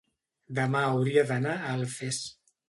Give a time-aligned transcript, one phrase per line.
[0.59, 2.21] demà hauria d'anar a Alfés.